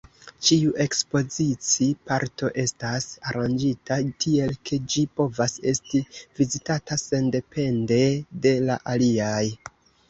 [0.45, 6.05] Ĉiu ekspozici-parto estas aranĝita tiel, ke ĝi povas esti
[6.41, 8.03] vizitata sendepende
[8.49, 9.43] de la aliaj.